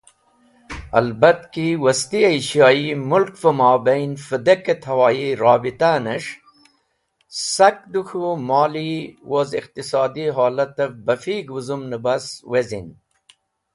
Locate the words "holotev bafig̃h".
10.37-11.49